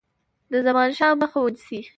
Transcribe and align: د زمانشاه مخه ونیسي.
د 0.51 0.53
زمانشاه 0.67 1.13
مخه 1.21 1.37
ونیسي. 1.41 1.79